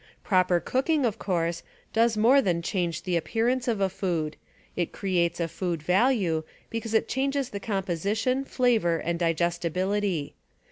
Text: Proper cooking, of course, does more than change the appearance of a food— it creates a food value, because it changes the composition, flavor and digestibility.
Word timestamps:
Proper 0.23 0.59
cooking, 0.59 1.05
of 1.05 1.19
course, 1.19 1.61
does 1.93 2.17
more 2.17 2.41
than 2.41 2.63
change 2.63 3.03
the 3.03 3.15
appearance 3.15 3.67
of 3.67 3.79
a 3.79 3.87
food— 3.87 4.35
it 4.75 4.91
creates 4.91 5.39
a 5.39 5.47
food 5.47 5.83
value, 5.83 6.43
because 6.71 6.95
it 6.95 7.07
changes 7.07 7.51
the 7.51 7.59
composition, 7.59 8.43
flavor 8.43 8.97
and 8.97 9.19
digestibility. 9.19 10.33